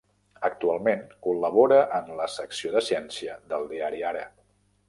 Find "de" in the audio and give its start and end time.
2.79-2.85